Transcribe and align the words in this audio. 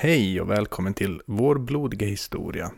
Hej 0.00 0.40
och 0.40 0.50
välkommen 0.50 0.94
till 0.94 1.22
Vår 1.26 1.58
blodiga 1.58 2.06
historia. 2.06 2.70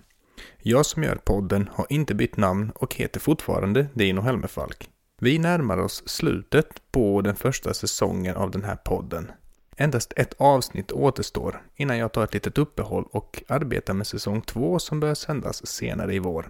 Jag 0.59 0.87
som 0.87 1.03
gör 1.03 1.17
podden 1.17 1.71
har 1.73 1.87
inte 1.89 2.15
bytt 2.15 2.37
namn 2.37 2.71
och 2.75 2.95
heter 2.95 3.21
fortfarande 3.21 3.87
Dino 3.95 4.21
Helmerfalk. 4.21 4.91
Vi 5.19 5.39
närmar 5.39 5.79
oss 5.79 6.03
slutet 6.07 6.67
på 6.93 7.21
den 7.21 7.37
första 7.37 7.75
säsongen 7.75 8.37
av 8.37 8.51
den 8.51 8.65
här 8.65 8.77
podden. 8.77 9.31
Endast 9.77 10.13
ett 10.17 10.35
avsnitt 10.39 10.93
återstår 10.93 11.63
innan 11.77 11.99
jag 11.99 12.13
tar 12.13 12.25
ett 12.25 12.35
litet 12.35 12.59
uppehåll 12.59 13.05
och 13.11 13.43
arbetar 13.49 13.95
med 13.95 14.07
säsong 14.07 14.43
två 14.43 14.79
som 14.79 15.01
börjar 15.01 15.15
sändas 15.15 15.67
senare 15.67 16.15
i 16.15 16.19
vår. 16.19 16.49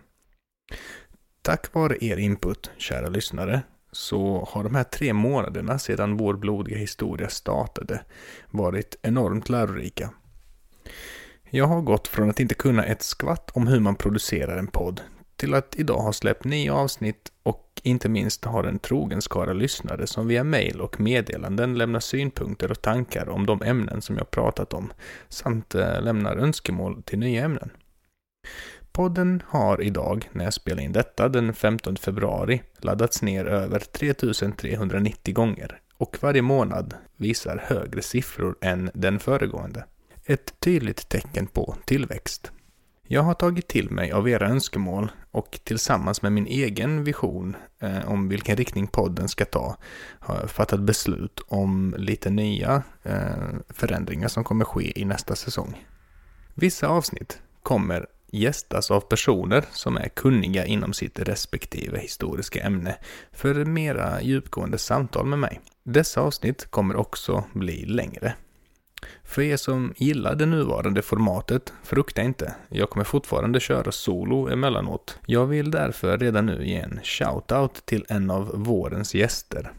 Tack 1.42 1.74
vare 1.74 2.04
er 2.04 2.16
input, 2.16 2.70
kära 2.76 3.08
lyssnare, 3.08 3.62
så 3.92 4.48
har 4.50 4.64
de 4.64 4.74
här 4.74 4.84
tre 4.84 5.12
månaderna 5.12 5.78
sedan 5.78 6.16
vår 6.16 6.34
blodiga 6.34 6.78
historia 6.78 7.28
startade 7.28 8.02
varit 8.50 8.96
enormt 9.02 9.48
lärorika. 9.48 10.10
Jag 11.52 11.66
har 11.66 11.80
gått 11.80 12.08
från 12.08 12.30
att 12.30 12.40
inte 12.40 12.54
kunna 12.54 12.84
ett 12.84 13.02
skvatt 13.02 13.50
om 13.54 13.66
hur 13.66 13.80
man 13.80 13.96
producerar 13.96 14.58
en 14.58 14.66
podd 14.66 15.00
till 15.36 15.54
att 15.54 15.74
idag 15.78 15.98
ha 15.98 16.12
släppt 16.12 16.44
nio 16.44 16.72
avsnitt 16.72 17.32
och 17.42 17.80
inte 17.82 18.08
minst 18.08 18.44
har 18.44 18.64
en 18.64 18.78
trogen 18.78 19.22
skara 19.22 19.52
lyssnare 19.52 20.06
som 20.06 20.26
via 20.26 20.44
mail 20.44 20.80
och 20.80 21.00
meddelanden 21.00 21.78
lämnar 21.78 22.00
synpunkter 22.00 22.70
och 22.70 22.82
tankar 22.82 23.28
om 23.28 23.46
de 23.46 23.62
ämnen 23.62 24.02
som 24.02 24.16
jag 24.16 24.30
pratat 24.30 24.72
om 24.72 24.92
samt 25.28 25.74
eh, 25.74 26.02
lämnar 26.02 26.36
önskemål 26.36 27.02
till 27.02 27.18
nya 27.18 27.44
ämnen. 27.44 27.70
Podden 28.92 29.42
har 29.46 29.82
idag, 29.82 30.28
när 30.32 30.44
jag 30.44 30.54
spelar 30.54 30.82
in 30.82 30.92
detta 30.92 31.28
den 31.28 31.54
15 31.54 31.96
februari, 31.96 32.62
laddats 32.78 33.22
ner 33.22 33.44
över 33.44 33.78
3390 33.78 35.34
gånger 35.34 35.80
och 35.96 36.16
varje 36.20 36.42
månad 36.42 36.94
visar 37.16 37.64
högre 37.66 38.02
siffror 38.02 38.56
än 38.60 38.90
den 38.94 39.18
föregående. 39.18 39.84
Ett 40.24 40.60
tydligt 40.60 41.08
tecken 41.08 41.46
på 41.46 41.76
tillväxt. 41.84 42.52
Jag 43.02 43.22
har 43.22 43.34
tagit 43.34 43.68
till 43.68 43.90
mig 43.90 44.12
av 44.12 44.28
era 44.28 44.48
önskemål 44.48 45.12
och 45.30 45.60
tillsammans 45.64 46.22
med 46.22 46.32
min 46.32 46.46
egen 46.46 47.04
vision 47.04 47.56
eh, 47.78 48.10
om 48.10 48.28
vilken 48.28 48.56
riktning 48.56 48.86
podden 48.86 49.28
ska 49.28 49.44
ta 49.44 49.76
har 50.20 50.36
jag 50.40 50.50
fattat 50.50 50.80
beslut 50.80 51.40
om 51.48 51.94
lite 51.98 52.30
nya 52.30 52.82
eh, 53.02 53.24
förändringar 53.68 54.28
som 54.28 54.44
kommer 54.44 54.64
ske 54.64 55.00
i 55.00 55.04
nästa 55.04 55.36
säsong. 55.36 55.86
Vissa 56.54 56.88
avsnitt 56.88 57.42
kommer 57.62 58.06
gästas 58.32 58.90
av 58.90 59.00
personer 59.00 59.64
som 59.72 59.96
är 59.96 60.08
kunniga 60.08 60.64
inom 60.64 60.92
sitt 60.92 61.18
respektive 61.18 61.98
historiska 61.98 62.62
ämne 62.62 62.96
för 63.32 63.64
mera 63.64 64.22
djupgående 64.22 64.78
samtal 64.78 65.26
med 65.26 65.38
mig. 65.38 65.60
Dessa 65.84 66.20
avsnitt 66.20 66.70
kommer 66.70 66.96
också 66.96 67.44
bli 67.52 67.84
längre. 67.84 68.34
För 69.24 69.42
er 69.42 69.56
som 69.56 69.94
gillar 69.96 70.34
det 70.34 70.46
nuvarande 70.46 71.02
formatet, 71.02 71.72
frukta 71.82 72.22
inte. 72.22 72.54
Jag 72.68 72.90
kommer 72.90 73.04
fortfarande 73.04 73.60
köra 73.60 73.92
solo 73.92 74.48
emellanåt. 74.48 75.18
Jag 75.26 75.46
vill 75.46 75.70
därför 75.70 76.18
redan 76.18 76.46
nu 76.46 76.66
ge 76.66 76.76
en 76.76 77.00
shoutout 77.02 77.86
till 77.86 78.04
en 78.08 78.30
av 78.30 78.50
vårens 78.54 79.14
gäster. 79.14 79.72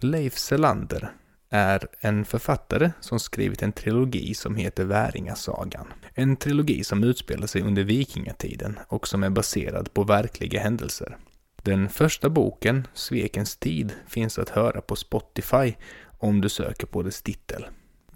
Leif 0.00 0.38
Selander 0.38 1.12
är 1.50 1.88
en 2.00 2.24
författare 2.24 2.90
som 3.00 3.20
skrivit 3.20 3.62
en 3.62 3.72
trilogi 3.72 4.34
som 4.34 4.56
heter 4.56 4.84
Väringasagan. 4.84 5.86
En 6.14 6.36
trilogi 6.36 6.84
som 6.84 7.04
utspelar 7.04 7.46
sig 7.46 7.62
under 7.62 7.82
vikingatiden 7.82 8.78
och 8.88 9.08
som 9.08 9.22
är 9.22 9.30
baserad 9.30 9.94
på 9.94 10.04
verkliga 10.04 10.60
händelser. 10.60 11.16
Den 11.62 11.88
första 11.88 12.30
boken, 12.30 12.86
Svekens 12.94 13.56
tid, 13.56 13.92
finns 14.08 14.38
att 14.38 14.48
höra 14.48 14.80
på 14.80 14.96
Spotify 14.96 15.74
om 16.18 16.40
du 16.40 16.48
söker 16.48 16.86
på 16.86 17.02
dess 17.02 17.22
titel. 17.22 17.66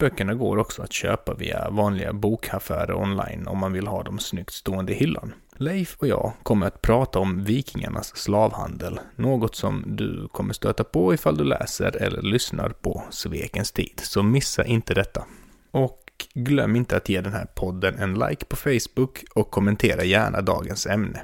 Böckerna 0.01 0.35
går 0.35 0.57
också 0.57 0.83
att 0.83 0.93
köpa 0.93 1.35
via 1.35 1.71
vanliga 1.71 2.13
bokaffärer 2.13 2.95
online 2.95 3.47
om 3.47 3.59
man 3.59 3.73
vill 3.73 3.87
ha 3.87 4.03
dem 4.03 4.19
snyggt 4.19 4.53
stående 4.53 4.93
i 4.93 4.97
hyllan. 4.97 5.33
Leif 5.57 5.97
och 5.99 6.07
jag 6.07 6.33
kommer 6.43 6.67
att 6.67 6.83
prata 6.83 7.19
om 7.19 7.45
vikingarnas 7.45 8.17
slavhandel, 8.17 9.01
något 9.17 9.55
som 9.55 9.85
du 9.87 10.29
kommer 10.29 10.55
stöta 10.55 10.85
på 10.85 11.15
ifall 11.15 11.37
du 11.37 11.45
läser 11.45 12.03
eller 12.03 12.23
lyssnar 12.23 12.69
på 12.69 13.03
Svekens 13.11 13.73
tid, 13.73 14.01
så 14.03 14.23
missa 14.23 14.65
inte 14.65 14.95
detta. 14.95 15.25
Och 15.71 16.01
glöm 16.35 16.77
inte 16.77 16.97
att 16.97 17.09
ge 17.09 17.21
den 17.21 17.33
här 17.33 17.47
podden 17.55 17.99
en 17.99 18.15
like 18.15 18.45
på 18.45 18.57
Facebook 18.57 19.25
och 19.35 19.51
kommentera 19.51 20.05
gärna 20.05 20.41
dagens 20.41 20.87
ämne. 20.87 21.23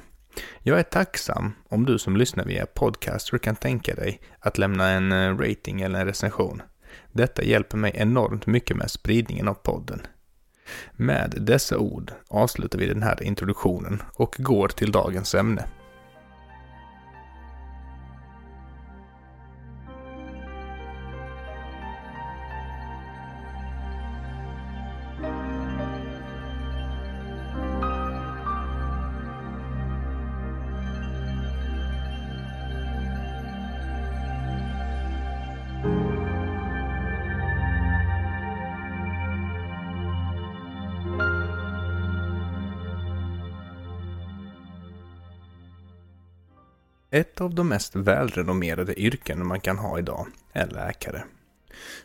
Jag 0.59 0.79
är 0.79 0.83
tacksam 0.83 1.53
om 1.69 1.85
du 1.85 1.99
som 1.99 2.17
lyssnar 2.17 2.45
via 2.45 2.65
podcaster 2.65 3.37
kan 3.37 3.55
tänka 3.55 3.95
dig 3.95 4.21
att 4.39 4.57
lämna 4.57 4.89
en 4.89 5.11
eh, 5.11 5.37
rating 5.37 5.81
eller 5.81 5.99
en 5.99 6.05
recension. 6.05 6.61
Detta 7.17 7.43
hjälper 7.43 7.77
mig 7.77 7.91
enormt 7.95 8.47
mycket 8.47 8.77
med 8.77 8.91
spridningen 8.91 9.47
av 9.47 9.53
podden. 9.53 10.01
Med 10.91 11.33
dessa 11.37 11.77
ord 11.77 12.11
avslutar 12.27 12.79
vi 12.79 12.85
den 12.87 13.03
här 13.03 13.23
introduktionen 13.23 14.03
och 14.13 14.35
går 14.39 14.67
till 14.67 14.91
dagens 14.91 15.35
ämne. 15.35 15.65
Ett 47.17 47.41
av 47.41 47.55
de 47.55 47.67
mest 47.67 47.95
välrenommerade 47.95 48.99
yrken 49.01 49.47
man 49.47 49.59
kan 49.59 49.77
ha 49.77 49.99
idag 49.99 50.27
är 50.53 50.67
läkare. 50.67 51.23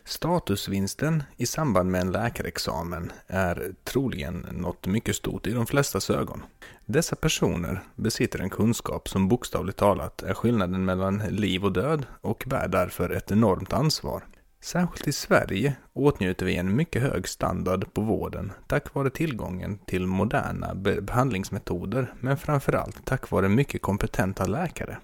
Statusvinsten 0.03 1.23
i 1.37 1.45
samband 1.45 1.91
med 1.91 2.01
en 2.01 2.11
läkarexamen 2.11 3.11
är 3.27 3.73
troligen 3.83 4.47
något 4.51 4.87
mycket 4.87 5.15
stort 5.15 5.47
i 5.47 5.51
de 5.51 5.65
flestas 5.65 6.09
ögon. 6.09 6.43
Dessa 6.85 7.15
personer 7.15 7.83
besitter 7.95 8.39
en 8.39 8.49
kunskap 8.49 9.09
som 9.09 9.27
bokstavligt 9.27 9.79
talat 9.79 10.23
är 10.23 10.33
skillnaden 10.33 10.85
mellan 10.85 11.17
liv 11.17 11.65
och 11.65 11.73
död 11.73 12.05
och 12.21 12.43
bär 12.47 12.67
därför 12.67 13.09
ett 13.09 13.31
enormt 13.31 13.73
ansvar. 13.73 14.23
Särskilt 14.63 15.07
i 15.07 15.11
Sverige 15.11 15.75
åtnjuter 15.93 16.45
vi 16.45 16.55
en 16.55 16.75
mycket 16.75 17.01
hög 17.01 17.27
standard 17.27 17.93
på 17.93 18.01
vården 18.01 18.51
tack 18.67 18.93
vare 18.93 19.09
tillgången 19.09 19.77
till 19.85 20.07
moderna 20.07 20.75
behandlingsmetoder 21.01 22.13
men 22.19 22.37
framförallt 22.37 23.05
tack 23.05 23.31
vare 23.31 23.49
mycket 23.49 23.81
kompetenta 23.81 24.45
läkare. 24.45 24.97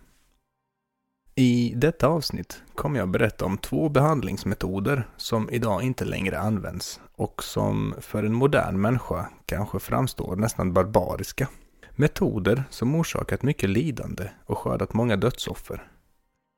I 1.35 1.73
detta 1.75 2.07
avsnitt 2.07 2.61
kommer 2.75 2.99
jag 2.99 3.09
berätta 3.09 3.45
om 3.45 3.57
två 3.57 3.89
behandlingsmetoder 3.89 5.07
som 5.17 5.49
idag 5.49 5.83
inte 5.83 6.05
längre 6.05 6.39
används 6.39 6.99
och 7.15 7.43
som 7.43 7.95
för 7.99 8.23
en 8.23 8.33
modern 8.33 8.81
människa 8.81 9.29
kanske 9.45 9.79
framstår 9.79 10.35
nästan 10.35 10.73
barbariska. 10.73 11.47
Metoder 11.95 12.63
som 12.69 12.95
orsakat 12.95 13.43
mycket 13.43 13.69
lidande 13.69 14.29
och 14.45 14.57
skördat 14.57 14.93
många 14.93 15.15
dödsoffer. 15.15 15.87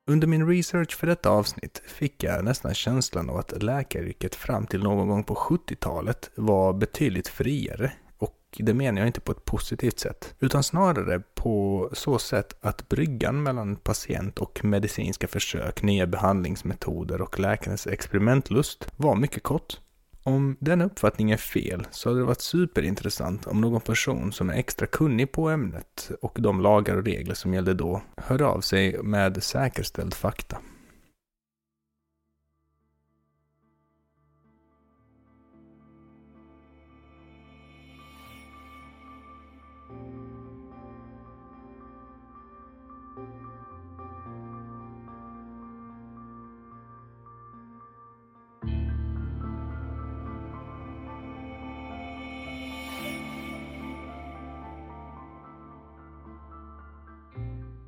Under 0.06 0.26
min 0.26 0.46
research 0.46 0.96
för 0.96 1.06
detta 1.06 1.30
avsnitt 1.30 1.82
fick 1.86 2.22
jag 2.22 2.44
nästan 2.44 2.74
känslan 2.74 3.30
av 3.30 3.36
att 3.36 3.62
läkaryrket 3.62 4.34
fram 4.34 4.66
till 4.66 4.82
någon 4.82 5.08
gång 5.08 5.24
på 5.24 5.34
70-talet 5.34 6.30
var 6.34 6.72
betydligt 6.72 7.28
friare 7.28 7.92
Och 8.18 8.38
det 8.58 8.74
menar 8.74 9.00
jag 9.00 9.08
inte 9.08 9.20
på 9.20 9.32
ett 9.32 9.44
positivt 9.44 9.98
sätt, 9.98 10.34
utan 10.40 10.62
snarare 10.62 11.22
på 11.34 11.88
så 11.92 12.18
sätt 12.18 12.56
att 12.60 12.88
bryggan 12.88 13.42
mellan 13.42 13.76
patient 13.76 14.38
och 14.38 14.64
medicinska 14.64 15.28
försök, 15.28 15.82
nya 15.82 16.06
behandlingsmetoder 16.06 17.22
och 17.22 17.40
läkarens 17.40 17.86
experimentlust 17.86 18.88
var 18.96 19.16
mycket 19.16 19.42
kort. 19.42 19.80
Om 20.24 20.56
den 20.60 20.82
uppfattningen 20.82 21.32
är 21.34 21.38
fel 21.38 21.86
så 21.90 22.08
hade 22.08 22.20
det 22.20 22.24
varit 22.24 22.40
superintressant 22.40 23.46
om 23.46 23.60
någon 23.60 23.80
person 23.80 24.32
som 24.32 24.50
är 24.50 24.54
extra 24.54 24.86
kunnig 24.86 25.32
på 25.32 25.48
ämnet 25.48 26.10
och 26.20 26.38
de 26.40 26.60
lagar 26.60 26.96
och 26.96 27.04
regler 27.04 27.34
som 27.34 27.54
gällde 27.54 27.74
då 27.74 28.02
hör 28.16 28.42
av 28.42 28.60
sig 28.60 29.02
med 29.02 29.42
säkerställd 29.42 30.14
fakta. 30.14 30.58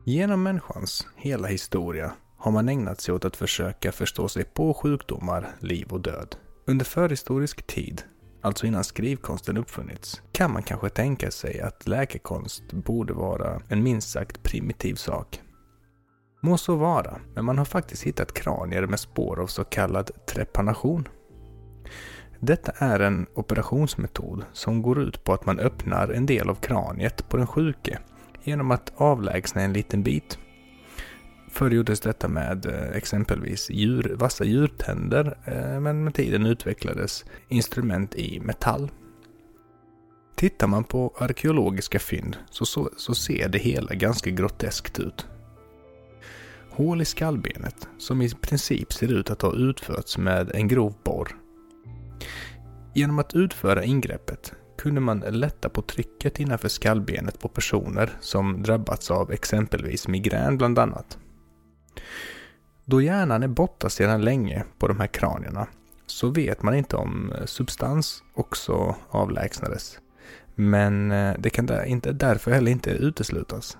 Genom 0.06 0.42
människans 0.42 1.06
hela 1.16 1.48
historia 1.48 2.12
har 2.36 2.52
man 2.52 2.68
ägnat 2.68 3.00
sig 3.00 3.14
åt 3.14 3.24
att 3.24 3.36
försöka 3.36 3.92
förstå 3.92 4.28
sig 4.28 4.44
på 4.44 4.74
sjukdomar, 4.74 5.56
liv 5.60 5.86
och 5.90 6.00
död. 6.00 6.36
Under 6.66 6.84
förhistorisk 6.84 7.66
tid 7.66 8.02
alltså 8.44 8.66
innan 8.66 8.84
skrivkonsten 8.84 9.56
uppfunnits, 9.56 10.22
kan 10.32 10.52
man 10.52 10.62
kanske 10.62 10.88
tänka 10.88 11.30
sig 11.30 11.60
att 11.60 11.86
läkekonst 11.86 12.72
borde 12.72 13.12
vara 13.12 13.60
en 13.68 13.82
minst 13.82 14.10
sagt 14.10 14.42
primitiv 14.42 14.94
sak. 14.94 15.40
Må 16.42 16.58
så 16.58 16.76
vara, 16.76 17.20
men 17.34 17.44
man 17.44 17.58
har 17.58 17.64
faktiskt 17.64 18.02
hittat 18.02 18.34
kranier 18.34 18.86
med 18.86 19.00
spår 19.00 19.40
av 19.40 19.46
så 19.46 19.64
kallad 19.64 20.10
trepanation. 20.26 21.08
Detta 22.40 22.72
är 22.78 23.00
en 23.00 23.26
operationsmetod 23.34 24.44
som 24.52 24.82
går 24.82 25.00
ut 25.02 25.24
på 25.24 25.32
att 25.32 25.46
man 25.46 25.58
öppnar 25.58 26.08
en 26.08 26.26
del 26.26 26.50
av 26.50 26.54
kraniet 26.54 27.28
på 27.28 27.36
den 27.36 27.46
sjuke 27.46 27.98
genom 28.44 28.70
att 28.70 28.92
avlägsna 28.96 29.62
en 29.62 29.72
liten 29.72 30.02
bit. 30.02 30.38
Förr 31.50 31.70
gjordes 31.70 32.00
detta 32.00 32.28
med 32.28 32.66
eh, 32.66 32.96
exempelvis 32.96 33.70
djur, 33.70 34.16
vassa 34.18 34.44
djurtänder, 34.44 35.38
eh, 35.44 35.80
men 35.80 36.04
med 36.04 36.14
tiden 36.14 36.46
utvecklades 36.46 37.24
instrument 37.48 38.14
i 38.14 38.40
metall. 38.40 38.90
Tittar 40.36 40.66
man 40.66 40.84
på 40.84 41.14
arkeologiska 41.18 41.98
fynd 41.98 42.36
så, 42.50 42.66
så, 42.66 42.90
så 42.96 43.14
ser 43.14 43.48
det 43.48 43.58
hela 43.58 43.94
ganska 43.94 44.30
groteskt 44.30 44.98
ut. 44.98 45.26
Hål 46.70 47.00
i 47.00 47.04
skallbenet 47.04 47.88
som 47.98 48.22
i 48.22 48.30
princip 48.30 48.92
ser 48.92 49.12
ut 49.12 49.30
att 49.30 49.42
ha 49.42 49.54
utförts 49.54 50.18
med 50.18 50.50
en 50.54 50.68
grov 50.68 50.94
borr. 51.04 51.36
Genom 52.94 53.18
att 53.18 53.34
utföra 53.34 53.84
ingreppet 53.84 54.52
kunde 54.78 55.00
man 55.00 55.18
lätta 55.18 55.68
på 55.68 55.82
trycket 55.82 56.40
innanför 56.40 56.68
skallbenet 56.68 57.38
på 57.40 57.48
personer 57.48 58.16
som 58.20 58.62
drabbats 58.62 59.10
av 59.10 59.32
exempelvis 59.32 60.08
migrän 60.08 60.58
bland 60.58 60.78
annat. 60.78 61.18
Då 62.84 63.02
hjärnan 63.02 63.42
är 63.42 63.48
borta 63.48 63.88
sedan 63.88 64.22
länge 64.22 64.64
på 64.78 64.88
de 64.88 65.00
här 65.00 65.06
kranierna 65.06 65.66
så 66.06 66.28
vet 66.28 66.62
man 66.62 66.74
inte 66.74 66.96
om 66.96 67.32
eh, 67.32 67.44
substans 67.44 68.22
också 68.34 68.96
avlägsnades. 69.10 69.98
Men 70.54 71.10
eh, 71.10 71.34
det 71.38 71.50
kan 71.50 71.84
inte, 71.86 72.12
därför 72.12 72.50
heller 72.50 72.72
inte 72.72 72.90
uteslutas. 72.90 73.78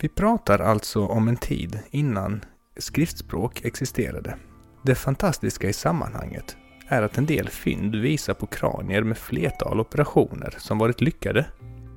Vi 0.00 0.08
pratar 0.08 0.58
alltså 0.58 1.06
om 1.06 1.28
en 1.28 1.36
tid 1.36 1.78
innan 1.90 2.44
skriftspråk 2.76 3.64
existerade. 3.64 4.36
Det 4.82 4.94
fantastiska 4.94 5.68
i 5.68 5.72
sammanhanget 5.72 6.56
är 6.90 7.02
att 7.02 7.18
en 7.18 7.26
del 7.26 7.48
fynd 7.48 7.96
visar 7.96 8.34
på 8.34 8.46
kranier 8.46 9.02
med 9.02 9.18
flertal 9.18 9.80
operationer 9.80 10.54
som 10.58 10.78
varit 10.78 11.00
lyckade. 11.00 11.46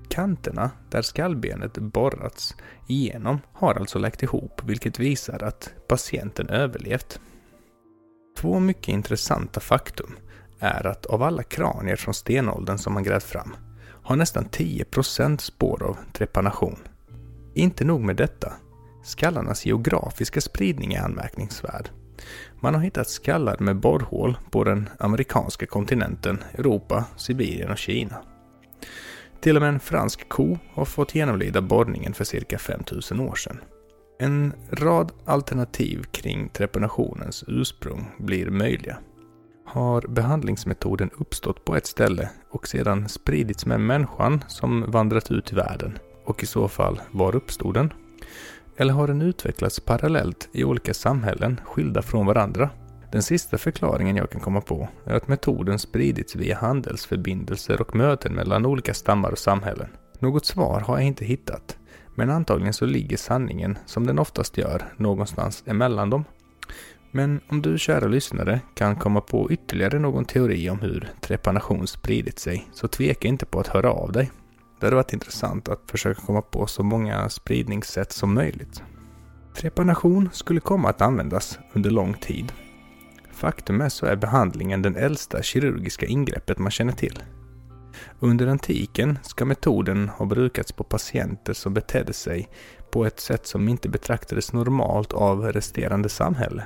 Kanterna 0.10 0.72
där 0.90 1.02
skallbenet 1.02 1.74
borrats 1.74 2.56
igenom 2.88 3.40
har 3.54 3.76
alltså 3.76 4.00
läkt 4.00 4.24
ihop 4.24 4.62
vilket 4.66 5.00
visar 5.00 5.44
att 5.44 5.74
patienten 5.88 6.50
överlevt. 6.50 7.20
Två 8.38 8.60
mycket 8.60 8.88
intressanta 8.88 9.60
faktum 9.60 10.16
är 10.60 10.88
att 10.88 11.06
av 11.06 11.24
alla 11.24 11.44
kranier 11.44 11.96
från 11.96 12.14
stenåldern 12.14 12.78
som 12.78 12.94
man 12.94 13.04
grävt 13.04 13.24
fram 13.24 13.56
har 14.04 14.16
nästan 14.16 14.46
10% 14.46 15.38
spår 15.38 15.84
av 15.84 15.98
trepanation. 16.14 16.80
Inte 17.54 17.86
nog 17.86 18.02
med 18.02 18.16
detta, 18.16 18.54
skallarnas 19.04 19.66
geografiska 19.66 20.42
spridning 20.42 20.94
är 20.94 21.02
anmärkningsvärd. 21.02 21.90
Man 22.60 22.74
har 22.74 22.82
hittat 22.82 23.10
skallar 23.10 23.58
med 23.60 23.76
borrhål 23.76 24.38
på 24.52 24.64
den 24.64 24.90
amerikanska 25.00 25.66
kontinenten, 25.66 26.44
Europa, 26.54 27.06
Sibirien 27.16 27.72
och 27.72 27.78
Kina. 27.78 28.18
Till 29.42 29.56
och 29.56 29.62
med 29.62 29.70
en 29.70 29.80
fransk 29.80 30.30
ko 30.30 30.58
har 30.74 30.86
fått 30.86 31.16
genomlida 31.16 31.62
borrningen 31.62 32.14
för 32.14 32.24
cirka 32.24 32.58
5000 32.58 33.20
år 33.20 33.36
sedan. 33.36 33.60
En 34.20 34.54
rad 34.72 35.12
alternativ 35.26 36.04
kring 36.12 36.50
trepanationens 36.50 37.44
ursprung 37.48 38.12
blir 38.18 38.50
möjliga. 38.50 38.98
Har 39.66 40.02
behandlingsmetoden 40.02 41.10
uppstått 41.18 41.66
på 41.66 41.76
ett 41.76 41.86
ställe 41.86 42.30
och 42.50 42.68
sedan 42.68 43.10
spridits 43.10 43.66
med 43.66 43.80
människan 43.80 44.44
som 44.48 44.92
vandrat 44.92 45.32
ut 45.32 45.52
i 45.52 45.56
världen? 45.56 45.98
Och 46.26 46.44
i 46.44 46.46
så 46.46 46.68
fall, 46.68 47.02
var 47.12 47.36
uppstod 47.36 47.74
den? 47.74 47.94
Eller 48.78 48.94
har 48.94 49.08
den 49.08 49.22
utvecklats 49.22 49.80
parallellt 49.80 50.50
i 50.52 50.64
olika 50.64 50.94
samhällen 50.94 51.62
skilda 51.66 52.02
från 52.02 52.26
varandra? 52.26 52.70
Den 53.12 53.24
sista 53.24 53.58
förklaringen 53.58 54.16
jag 54.16 54.30
kan 54.30 54.42
komma 54.42 54.62
på 54.62 54.88
är 55.06 55.14
att 55.14 55.28
metoden 55.28 55.80
spridits 55.80 56.36
via 56.36 56.58
handelsförbindelser 56.58 57.82
och 57.82 57.96
möten 57.96 58.34
mellan 58.34 58.66
olika 58.66 58.94
stammar 58.94 59.32
och 59.32 59.38
samhällen. 59.38 59.88
Något 60.20 60.46
svar 60.46 60.80
har 60.80 60.98
jag 60.98 61.08
inte 61.08 61.26
hittat, 61.26 61.78
men 62.16 62.30
antagligen 62.30 62.74
så 62.74 62.86
ligger 62.86 63.18
sanningen, 63.18 63.78
som 63.86 64.08
den 64.08 64.20
oftast 64.20 64.58
gör, 64.58 64.94
någonstans 64.98 65.64
emellan 65.68 66.10
dem. 66.10 66.26
Men 67.12 67.42
om 67.48 67.62
du 67.62 67.78
kära 67.78 68.08
lyssnare 68.08 68.60
kan 68.76 68.96
komma 68.96 69.22
på 69.22 69.52
ytterligare 69.52 70.00
någon 70.00 70.26
teori 70.26 70.70
om 70.70 70.80
hur 70.80 71.10
trepanation 71.22 71.88
spridit 71.88 72.40
sig, 72.40 72.68
så 72.72 72.88
tveka 72.88 73.28
inte 73.28 73.46
på 73.46 73.60
att 73.60 73.68
höra 73.68 73.92
av 73.92 74.12
dig. 74.12 74.32
Det 74.84 74.88
hade 74.88 74.96
varit 74.96 75.14
intressant 75.14 75.70
att 75.70 75.82
försöka 75.88 76.22
komma 76.22 76.42
på 76.42 76.68
så 76.68 76.84
många 76.84 77.30
spridningssätt 77.30 78.12
som 78.12 78.34
möjligt. 78.34 78.84
Trepanation 79.56 80.30
skulle 80.34 80.60
komma 80.60 80.90
att 80.90 81.02
användas 81.02 81.60
under 81.74 81.92
lång 81.92 82.14
tid. 82.14 82.54
Faktum 83.32 83.82
är 83.82 83.90
så 83.90 84.06
är 84.06 84.16
behandlingen 84.16 84.82
den 84.82 84.96
äldsta 84.96 85.42
kirurgiska 85.42 86.06
ingreppet 86.06 86.58
man 86.60 86.72
känner 86.72 86.94
till. 86.94 87.24
Under 88.20 88.48
antiken 88.48 89.20
ska 89.24 89.46
metoden 89.46 90.10
ha 90.10 90.26
brukats 90.26 90.72
på 90.72 90.84
patienter 90.84 91.54
som 91.54 91.74
betedde 91.74 92.14
sig 92.14 92.50
på 92.92 93.06
ett 93.06 93.20
sätt 93.20 93.48
som 93.48 93.70
inte 93.70 93.90
betraktades 93.90 94.54
normalt 94.54 95.14
av 95.14 95.42
resterande 95.42 96.10
samhälle. 96.10 96.64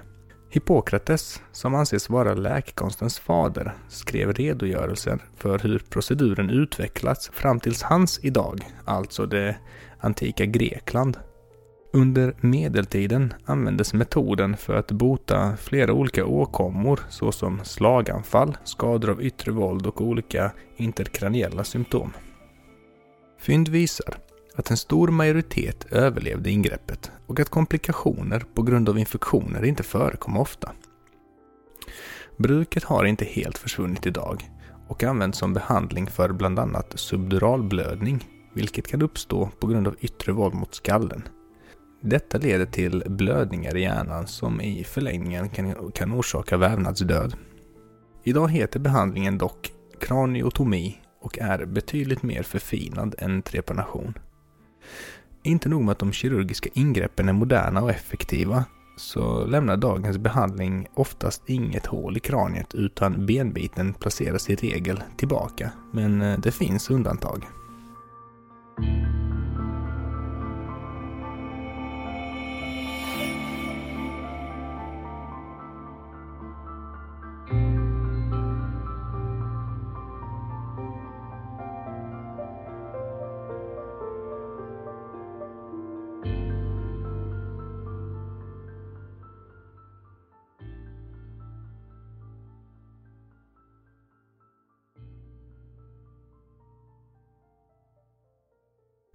Hippokrates, 0.50 1.42
som 1.52 1.76
anses 1.76 2.10
vara 2.10 2.34
läkekonstens 2.34 3.20
fader, 3.20 3.74
skrev 3.88 4.34
redogörelser 4.34 5.20
för 5.36 5.60
hur 5.60 5.80
proceduren 5.80 6.50
utvecklats 6.50 7.30
fram 7.34 7.60
tills 7.60 7.82
hans 7.84 8.20
idag, 8.24 8.62
alltså 8.86 9.26
det 9.26 9.58
antika 10.00 10.46
Grekland. 10.46 11.18
Under 11.94 12.36
medeltiden 12.42 13.34
användes 13.46 13.94
metoden 13.94 14.58
för 14.58 14.76
att 14.76 14.92
bota 14.92 15.58
flera 15.58 15.94
olika 15.94 16.26
åkommor 16.26 17.00
såsom 17.10 17.60
slaganfall, 17.64 18.58
skador 18.64 19.10
av 19.10 19.24
yttre 19.24 19.52
våld 19.52 19.88
och 19.88 20.02
olika 20.02 20.52
interkraniella 20.78 21.64
symptom. 21.64 22.14
Fynd 23.40 23.68
visar 23.68 24.18
att 24.58 24.72
en 24.72 24.78
stor 24.78 25.08
majoritet 25.08 25.86
överlevde 25.92 26.50
ingreppet 26.50 27.12
och 27.28 27.40
att 27.40 27.50
komplikationer 27.50 28.46
på 28.54 28.62
grund 28.62 28.90
av 28.90 29.00
infektioner 29.00 29.66
inte 29.66 29.84
förekom 29.84 30.38
ofta. 30.38 30.72
Bruket 32.38 32.84
har 32.84 33.06
inte 33.06 33.26
helt 33.26 33.58
försvunnit 33.58 34.06
idag 34.06 34.50
och 34.88 35.04
används 35.04 35.38
som 35.38 35.54
behandling 35.54 36.08
för 36.08 36.30
bland 36.30 36.60
annat 36.60 36.94
subduralblödning, 36.96 38.28
vilket 38.54 38.88
kan 38.88 39.02
uppstå 39.02 39.50
på 39.60 39.68
grund 39.68 39.88
av 39.88 39.96
yttre 40.00 40.32
våld 40.32 40.54
mot 40.54 40.76
skallen. 40.76 41.24
Detta 42.02 42.38
leder 42.38 42.66
till 42.66 43.04
blödningar 43.08 43.76
i 43.76 43.82
hjärnan 43.82 44.28
som 44.28 44.62
i 44.62 44.84
förlängningen 44.84 45.50
kan, 45.50 45.92
kan 45.92 46.14
orsaka 46.14 46.58
vävnadsdöd. 46.58 47.36
Idag 48.24 48.52
heter 48.52 48.80
behandlingen 48.80 49.38
dock 49.38 49.72
kraniotomi 50.00 50.98
och 51.22 51.40
är 51.40 51.66
betydligt 51.66 52.24
mer 52.24 52.44
förfinad 52.44 53.16
än 53.18 53.42
trepanation. 53.42 54.14
Inte 55.44 55.70
nog 55.70 55.84
med 55.84 55.92
att 55.92 56.00
de 56.00 56.12
kirurgiska 56.12 56.70
ingreppen 56.74 57.30
är 57.30 57.34
moderna 57.34 57.82
och 57.82 57.92
effektiva, 57.92 58.66
så 58.98 59.46
lämnar 59.46 59.78
dagens 59.78 60.18
behandling 60.18 60.88
oftast 60.94 61.44
inget 61.50 61.86
hål 61.86 62.18
i 62.18 62.20
kraniet 62.20 62.76
utan 62.76 63.26
benbiten 63.26 63.94
placeras 63.94 64.50
i 64.50 64.56
regel 64.56 65.04
tillbaka. 65.18 65.72
Men 65.92 66.22
eh, 66.22 66.40
det 66.40 66.52
finns 66.52 66.90
undantag. 66.90 67.46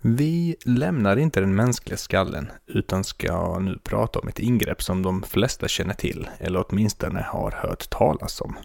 Vi 0.04 0.56
lämnar 0.64 1.16
inte 1.16 1.40
den 1.40 1.54
mänskliga 1.54 1.96
skallen 1.96 2.50
utan 2.66 3.04
ska 3.04 3.58
nu 3.58 3.78
prata 3.78 4.18
om 4.18 4.28
ett 4.28 4.38
ingrepp 4.38 4.82
som 4.82 5.02
de 5.02 5.22
flesta 5.22 5.68
känner 5.68 5.94
till 5.94 6.28
eller 6.38 6.64
åtminstone 6.68 7.22
har 7.22 7.50
hört 7.50 7.90
talas 7.90 8.40
om. 8.40 8.56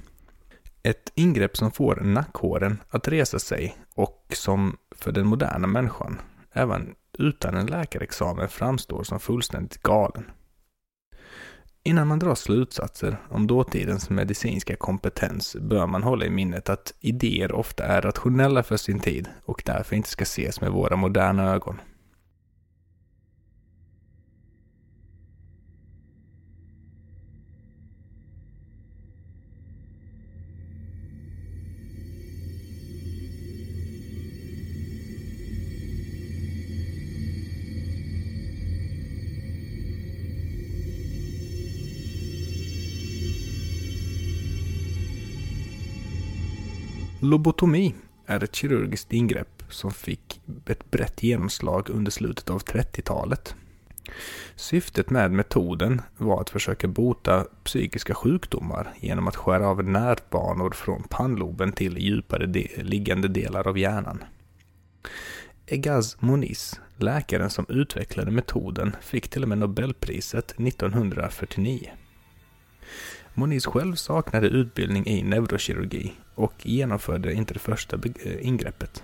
Ett 0.83 1.11
ingrepp 1.15 1.57
som 1.57 1.71
får 1.71 1.95
nackhåren 1.95 2.81
att 2.89 3.07
resa 3.07 3.39
sig 3.39 3.77
och 3.95 4.25
som 4.33 4.77
för 4.95 5.11
den 5.11 5.27
moderna 5.27 5.67
människan, 5.67 6.21
även 6.53 6.95
utan 7.19 7.55
en 7.55 7.65
läkarexamen, 7.65 8.49
framstår 8.49 9.03
som 9.03 9.19
fullständigt 9.19 9.81
galen. 9.81 10.25
Innan 11.87 12.07
man 12.07 12.19
drar 12.19 12.35
slutsatser 12.35 13.17
om 13.29 13.47
dåtidens 13.47 14.09
medicinska 14.09 14.75
kompetens 14.75 15.55
bör 15.59 15.87
man 15.87 16.03
hålla 16.03 16.25
i 16.25 16.29
minnet 16.29 16.69
att 16.69 16.93
idéer 16.99 17.51
ofta 17.51 17.83
är 17.83 18.01
rationella 18.01 18.63
för 18.63 18.77
sin 18.77 18.99
tid 18.99 19.27
och 19.45 19.63
därför 19.65 19.95
inte 19.95 20.09
ska 20.09 20.23
ses 20.23 20.61
med 20.61 20.71
våra 20.71 20.95
moderna 20.95 21.53
ögon. 21.53 21.81
Lobotomi 47.19 47.95
är 48.25 48.43
ett 48.43 48.55
kirurgiskt 48.55 49.13
ingrepp 49.13 49.63
som 49.69 49.91
fick 49.91 50.41
ett 50.65 50.91
brett 50.91 51.23
genomslag 51.23 51.89
under 51.89 52.11
slutet 52.11 52.49
av 52.49 52.63
30-talet. 52.63 53.55
Syftet 54.55 55.09
med 55.09 55.31
metoden 55.31 56.01
var 56.17 56.41
att 56.41 56.49
försöka 56.49 56.87
bota 56.87 57.45
psykiska 57.63 58.13
sjukdomar 58.13 58.93
genom 58.99 59.27
att 59.27 59.35
skära 59.35 59.67
av 59.67 59.83
nervbanor 59.83 60.71
från 60.71 61.03
pannloben 61.03 61.71
till 61.71 61.97
djupare 61.97 62.45
de 62.45 62.69
liggande 62.77 63.27
delar 63.27 63.67
av 63.67 63.77
hjärnan. 63.77 64.23
Egaz 65.65 66.17
Moniz, 66.19 66.79
läkaren 66.97 67.49
som 67.49 67.65
utvecklade 67.69 68.31
metoden, 68.31 68.95
fick 69.01 69.27
till 69.29 69.43
och 69.43 69.49
med 69.49 69.57
Nobelpriset 69.57 70.51
1949. 70.51 71.91
Moniz 73.39 73.65
själv 73.65 73.95
saknade 73.95 74.47
utbildning 74.47 75.07
i 75.07 75.23
neurokirurgi 75.23 76.13
och 76.35 76.53
genomförde 76.63 77.33
inte 77.33 77.53
det 77.53 77.59
första 77.59 77.95
eh, 77.95 78.47
ingreppet. 78.47 79.03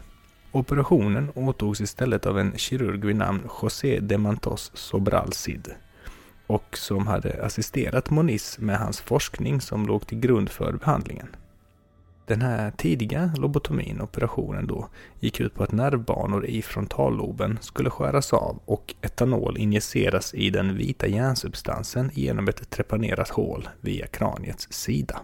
Operationen 0.51 1.31
åtogs 1.35 1.81
istället 1.81 2.25
av 2.25 2.39
en 2.39 2.57
kirurg 2.57 3.05
vid 3.05 3.15
namn 3.15 3.49
José 3.61 3.99
de 3.99 4.17
Mantos 4.17 4.71
Sobral 4.73 5.33
Cid 5.33 5.71
och 6.47 6.77
som 6.77 7.07
hade 7.07 7.45
assisterat 7.45 8.09
Moniz 8.09 8.59
med 8.59 8.77
hans 8.77 9.01
forskning 9.01 9.61
som 9.61 9.85
låg 9.87 10.07
till 10.07 10.19
grund 10.19 10.49
för 10.49 10.71
behandlingen. 10.73 11.27
Den 12.25 12.41
här 12.41 12.71
tidiga 12.71 13.31
lobotomin, 13.37 14.01
operationen 14.01 14.67
då, 14.67 14.89
gick 15.19 15.39
ut 15.39 15.55
på 15.55 15.63
att 15.63 15.71
nervbanor 15.71 16.45
i 16.45 16.61
frontalloben 16.61 17.57
skulle 17.61 17.89
skäras 17.89 18.33
av 18.33 18.59
och 18.65 18.95
etanol 19.01 19.57
injiceras 19.57 20.33
i 20.33 20.49
den 20.49 20.77
vita 20.77 21.07
hjärnsubstansen 21.07 22.11
genom 22.13 22.47
ett 22.47 22.69
trepanerat 22.69 23.29
hål 23.29 23.69
via 23.81 24.07
kraniets 24.07 24.67
sida. 24.71 25.19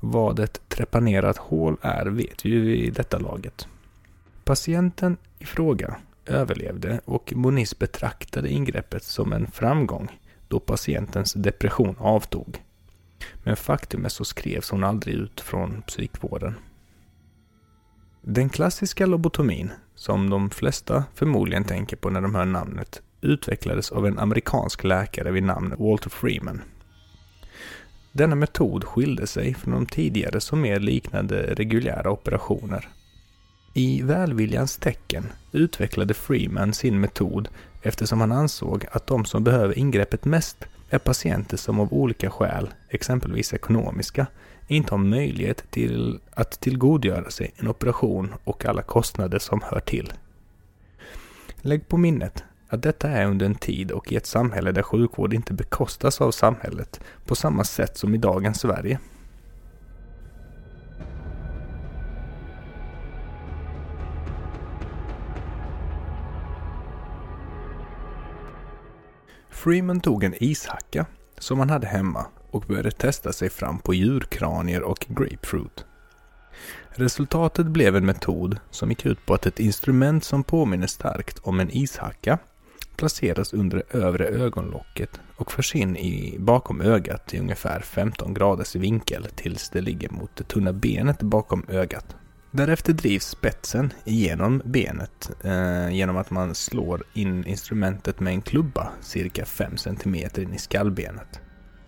Vad 0.00 0.38
ett 0.38 0.68
trepanerat 0.68 1.36
hål 1.36 1.76
är 1.82 2.06
vet 2.06 2.44
vi 2.44 2.50
ju 2.50 2.76
i 2.76 2.90
detta 2.90 3.18
laget. 3.18 3.68
Patienten 4.44 5.16
i 5.38 5.44
fråga 5.44 5.96
överlevde 6.26 7.00
och 7.04 7.32
Moniz 7.36 7.78
betraktade 7.78 8.48
ingreppet 8.48 9.04
som 9.04 9.32
en 9.32 9.46
framgång 9.46 10.18
då 10.48 10.60
patientens 10.60 11.32
depression 11.32 11.96
avtog. 11.98 12.62
Men 13.42 13.56
faktum 13.56 14.04
är 14.04 14.08
så 14.08 14.24
skrevs 14.24 14.70
hon 14.70 14.84
aldrig 14.84 15.14
ut 15.14 15.40
från 15.40 15.82
psykvården. 15.82 16.54
Den 18.22 18.48
klassiska 18.48 19.06
lobotomin, 19.06 19.70
som 19.94 20.30
de 20.30 20.50
flesta 20.50 21.04
förmodligen 21.14 21.64
tänker 21.64 21.96
på 21.96 22.10
när 22.10 22.20
de 22.20 22.34
hör 22.34 22.44
namnet, 22.44 23.02
utvecklades 23.20 23.92
av 23.92 24.06
en 24.06 24.18
amerikansk 24.18 24.84
läkare 24.84 25.30
vid 25.30 25.42
namn 25.42 25.74
Walter 25.78 26.10
Freeman. 26.10 26.62
Denna 28.12 28.34
metod 28.34 28.84
skilde 28.84 29.26
sig 29.26 29.54
från 29.54 29.74
de 29.74 29.86
tidigare 29.86 30.40
som 30.40 30.60
mer 30.60 30.80
liknade 30.80 31.54
reguljära 31.54 32.10
operationer. 32.10 32.88
I 33.74 34.02
välviljans 34.02 34.76
tecken 34.76 35.24
utvecklade 35.52 36.14
Freeman 36.14 36.72
sin 36.72 37.00
metod 37.00 37.48
eftersom 37.82 38.20
han 38.20 38.32
ansåg 38.32 38.86
att 38.92 39.06
de 39.06 39.24
som 39.24 39.44
behöver 39.44 39.78
ingreppet 39.78 40.24
mest 40.24 40.64
är 40.94 40.98
patienter 40.98 41.56
som 41.56 41.80
av 41.80 41.92
olika 41.92 42.30
skäl, 42.30 42.70
exempelvis 42.88 43.54
ekonomiska, 43.54 44.26
inte 44.66 44.90
har 44.90 44.98
möjlighet 44.98 45.70
till 45.70 46.20
att 46.34 46.60
tillgodogöra 46.60 47.30
sig 47.30 47.52
en 47.56 47.68
operation 47.68 48.34
och 48.44 48.64
alla 48.64 48.82
kostnader 48.82 49.38
som 49.38 49.60
hör 49.64 49.80
till. 49.80 50.12
Lägg 51.60 51.88
på 51.88 51.96
minnet 51.96 52.44
att 52.68 52.82
detta 52.82 53.08
är 53.08 53.26
under 53.26 53.46
en 53.46 53.54
tid 53.54 53.90
och 53.90 54.12
i 54.12 54.16
ett 54.16 54.26
samhälle 54.26 54.72
där 54.72 54.82
sjukvård 54.82 55.34
inte 55.34 55.52
bekostas 55.52 56.20
av 56.20 56.30
samhället 56.30 57.00
på 57.26 57.34
samma 57.34 57.64
sätt 57.64 57.96
som 57.96 58.14
i 58.14 58.18
dagens 58.18 58.60
Sverige. 58.60 58.98
Freeman 69.62 70.00
tog 70.00 70.24
en 70.24 70.34
ishacka 70.44 71.06
som 71.38 71.58
han 71.58 71.70
hade 71.70 71.86
hemma 71.86 72.26
och 72.50 72.64
började 72.68 72.90
testa 72.90 73.32
sig 73.32 73.50
fram 73.50 73.78
på 73.78 73.94
djurkranier 73.94 74.82
och 74.82 75.06
grapefruit. 75.08 75.84
Resultatet 76.88 77.66
blev 77.66 77.96
en 77.96 78.06
metod 78.06 78.58
som 78.70 78.90
gick 78.90 79.06
ut 79.06 79.26
på 79.26 79.34
att 79.34 79.46
ett 79.46 79.60
instrument 79.60 80.24
som 80.24 80.44
påminner 80.44 80.86
starkt 80.86 81.38
om 81.42 81.60
en 81.60 81.70
ishacka 81.70 82.38
placeras 82.96 83.52
under 83.52 83.76
det 83.76 83.98
övre 83.98 84.26
ögonlocket 84.26 85.20
och 85.36 85.52
förs 85.52 85.74
in 85.74 85.96
i, 85.96 86.36
bakom 86.38 86.80
ögat 86.80 87.34
i 87.34 87.38
ungefär 87.38 87.80
15 87.80 88.34
graders 88.34 88.76
vinkel 88.76 89.26
tills 89.34 89.70
det 89.70 89.80
ligger 89.80 90.10
mot 90.10 90.36
det 90.36 90.44
tunna 90.44 90.72
benet 90.72 91.22
bakom 91.22 91.64
ögat. 91.68 92.16
Därefter 92.54 92.92
drivs 92.92 93.26
spetsen 93.26 93.92
igenom 94.04 94.62
benet 94.64 95.30
eh, 95.44 95.90
genom 95.90 96.16
att 96.16 96.30
man 96.30 96.54
slår 96.54 97.04
in 97.14 97.46
instrumentet 97.46 98.20
med 98.20 98.32
en 98.32 98.42
klubba 98.42 98.92
cirka 99.00 99.44
5 99.44 99.76
cm 99.76 100.14
in 100.14 100.54
i 100.54 100.58
skallbenet. 100.58 101.40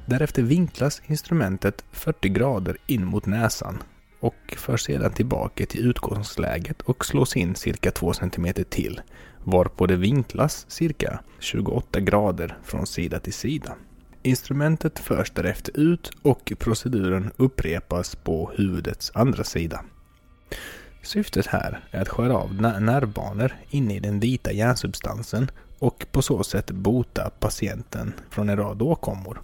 Därefter 0.06 0.42
vinklas 0.42 1.02
instrumentet 1.06 1.84
40 1.92 2.28
grader 2.28 2.76
in 2.86 3.04
mot 3.04 3.26
näsan 3.26 3.82
och 4.20 4.54
förs 4.56 4.82
sedan 4.82 5.12
tillbaka 5.12 5.66
till 5.66 5.86
utgångsläget 5.86 6.82
och 6.82 7.04
slås 7.04 7.36
in 7.36 7.54
cirka 7.54 7.90
2 7.90 8.12
cm 8.12 8.54
till, 8.70 9.00
varpå 9.44 9.86
det 9.86 9.96
vinklas 9.96 10.66
cirka 10.68 11.20
28 11.38 12.00
grader 12.00 12.58
från 12.62 12.86
sida 12.86 13.20
till 13.20 13.32
sida. 13.32 13.74
Instrumentet 14.22 14.98
förs 14.98 15.30
därefter 15.30 15.80
ut 15.80 16.10
och 16.22 16.52
proceduren 16.58 17.30
upprepas 17.36 18.16
på 18.16 18.52
huvudets 18.56 19.12
andra 19.14 19.44
sida. 19.44 19.84
Syftet 21.02 21.46
här 21.46 21.80
är 21.90 22.00
att 22.00 22.08
skära 22.08 22.36
av 22.36 22.54
nervbanor 22.54 23.56
inne 23.70 23.96
i 23.96 24.00
den 24.00 24.20
vita 24.20 24.52
hjärnsubstansen 24.52 25.50
och 25.78 26.06
på 26.12 26.22
så 26.22 26.44
sätt 26.44 26.70
bota 26.70 27.30
patienten 27.40 28.12
från 28.30 28.48
en 28.48 28.56
rad 28.56 28.82
åkommor. 28.82 29.42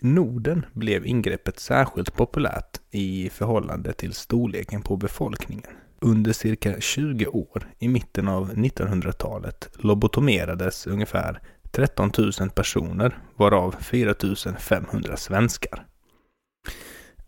Norden 0.00 0.66
blev 0.72 1.06
ingreppet 1.06 1.58
särskilt 1.58 2.14
populärt 2.14 2.80
i 2.90 3.30
förhållande 3.30 3.92
till 3.92 4.12
storleken 4.12 4.82
på 4.82 4.96
befolkningen. 4.96 5.70
Under 6.00 6.32
cirka 6.32 6.80
20 6.80 7.26
år 7.26 7.72
i 7.78 7.88
mitten 7.88 8.28
av 8.28 8.54
1900-talet 8.54 9.70
lobotomerades 9.74 10.86
ungefär 10.86 11.40
13 11.70 12.10
000 12.40 12.50
personer, 12.50 13.18
varav 13.36 13.74
4 13.80 14.14
500 14.58 15.16
svenskar. 15.16 15.86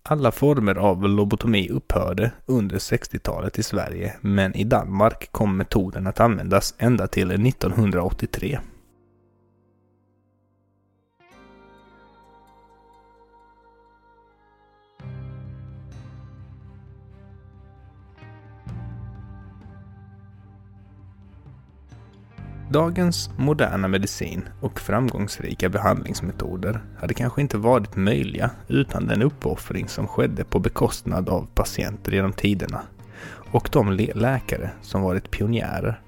Alla 0.02 0.32
former 0.32 0.74
av 0.74 1.08
lobotomi 1.08 1.68
upphörde 1.68 2.32
under 2.46 2.78
60-talet 2.78 3.58
i 3.58 3.62
Sverige, 3.62 4.16
men 4.20 4.56
i 4.56 4.64
Danmark 4.64 5.32
kom 5.32 5.56
metoden 5.56 6.06
att 6.06 6.20
användas 6.20 6.74
ända 6.78 7.06
till 7.06 7.30
1983. 7.30 8.58
Dagens 22.72 23.30
moderna 23.36 23.88
medicin 23.88 24.48
och 24.60 24.80
framgångsrika 24.80 25.68
behandlingsmetoder 25.68 26.80
hade 26.98 27.14
kanske 27.14 27.40
inte 27.40 27.58
varit 27.58 27.96
möjliga 27.96 28.50
utan 28.68 29.06
den 29.06 29.22
uppoffring 29.22 29.88
som 29.88 30.06
skedde 30.06 30.44
på 30.44 30.58
bekostnad 30.58 31.28
av 31.28 31.48
patienter 31.54 32.12
genom 32.12 32.32
tiderna 32.32 32.82
och 33.52 33.68
de 33.72 33.90
läkare 34.14 34.70
som 34.82 35.02
varit 35.02 35.30
pionjärer. 35.30 36.00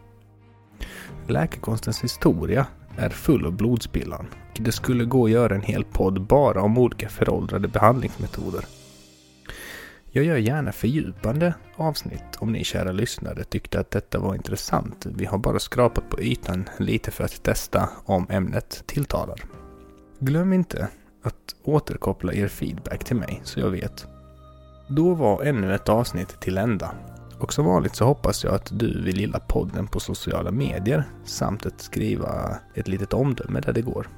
Läkekonstens 1.26 2.04
historia 2.04 2.66
är 2.96 3.10
full 3.10 3.46
av 3.46 3.52
blodspillan. 3.52 4.26
och 4.50 4.60
Det 4.62 4.72
skulle 4.72 5.04
gå 5.04 5.24
att 5.24 5.30
göra 5.30 5.54
en 5.54 5.62
hel 5.62 5.84
podd 5.84 6.20
bara 6.20 6.62
om 6.62 6.78
olika 6.78 7.08
föråldrade 7.08 7.68
behandlingsmetoder. 7.68 8.64
Jag 10.14 10.24
gör 10.24 10.36
gärna 10.36 10.72
fördjupande 10.72 11.54
avsnitt 11.76 12.36
om 12.38 12.52
ni 12.52 12.64
kära 12.64 12.92
lyssnare 12.92 13.44
tyckte 13.44 13.80
att 13.80 13.90
detta 13.90 14.18
var 14.18 14.34
intressant. 14.34 15.06
Vi 15.06 15.24
har 15.24 15.38
bara 15.38 15.58
skrapat 15.58 16.10
på 16.10 16.20
ytan 16.20 16.68
lite 16.78 17.10
för 17.10 17.24
att 17.24 17.42
testa 17.42 17.88
om 18.04 18.26
ämnet 18.30 18.82
tilltalar. 18.86 19.40
Glöm 20.18 20.52
inte 20.52 20.88
att 21.22 21.54
återkoppla 21.62 22.32
er 22.32 22.48
feedback 22.48 23.04
till 23.04 23.16
mig 23.16 23.40
så 23.44 23.60
jag 23.60 23.70
vet. 23.70 24.06
Då 24.88 25.14
var 25.14 25.42
ännu 25.42 25.74
ett 25.74 25.88
avsnitt 25.88 26.40
till 26.40 26.58
ända. 26.58 26.94
Och 27.38 27.52
som 27.52 27.64
vanligt 27.64 27.96
så 27.96 28.04
hoppas 28.04 28.44
jag 28.44 28.54
att 28.54 28.78
du 28.78 29.02
vill 29.02 29.20
gilla 29.20 29.38
podden 29.38 29.86
på 29.86 30.00
sociala 30.00 30.50
medier 30.50 31.04
samt 31.24 31.66
att 31.66 31.80
skriva 31.80 32.58
ett 32.74 32.88
litet 32.88 33.12
omdöme 33.12 33.60
där 33.60 33.72
det 33.72 33.82
går. 33.82 34.08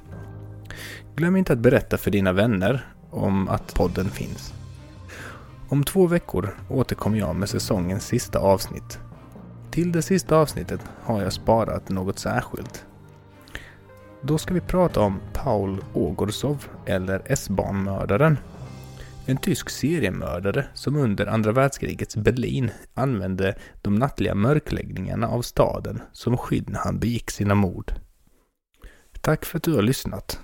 Glöm 1.16 1.36
inte 1.36 1.52
att 1.52 1.58
berätta 1.58 1.98
för 1.98 2.10
dina 2.10 2.32
vänner 2.32 2.86
om 3.10 3.48
att 3.48 3.74
podden 3.74 4.10
finns. 4.10 4.63
Om 5.74 5.84
två 5.84 6.06
veckor 6.06 6.56
återkommer 6.68 7.18
jag 7.18 7.36
med 7.36 7.48
säsongens 7.48 8.06
sista 8.06 8.38
avsnitt. 8.38 8.98
Till 9.70 9.92
det 9.92 10.02
sista 10.02 10.36
avsnittet 10.36 10.80
har 11.02 11.22
jag 11.22 11.32
sparat 11.32 11.88
något 11.88 12.18
särskilt. 12.18 12.86
Då 14.22 14.38
ska 14.38 14.54
vi 14.54 14.60
prata 14.60 15.00
om 15.00 15.20
Paul 15.32 15.84
Ogorsov, 15.92 16.66
eller 16.86 17.22
S-barnmördaren. 17.26 18.38
En 19.26 19.36
tysk 19.36 19.70
seriemördare 19.70 20.66
som 20.74 20.96
under 20.96 21.26
andra 21.26 21.52
världskrigets 21.52 22.16
Berlin 22.16 22.70
använde 22.94 23.58
de 23.82 23.94
nattliga 23.94 24.34
mörkläggningarna 24.34 25.28
av 25.28 25.42
staden 25.42 26.02
som 26.12 26.36
skydd 26.36 26.70
när 26.70 26.78
han 26.78 26.98
begick 26.98 27.30
sina 27.30 27.54
mord. 27.54 27.92
Tack 29.20 29.44
för 29.44 29.56
att 29.58 29.64
du 29.64 29.74
har 29.74 29.82
lyssnat. 29.82 30.40